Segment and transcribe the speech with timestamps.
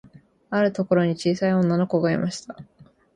[0.49, 2.57] あるところに、ちいさい女の子がいました。